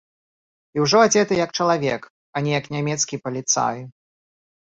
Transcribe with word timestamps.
І 0.77 0.81
ўжо 0.83 1.01
адзеты 1.07 1.33
як 1.39 1.51
чалавек, 1.57 2.01
а 2.39 2.43
не 2.47 2.51
як 2.59 2.65
нямецкі 2.77 3.19
паліцай. 3.27 3.77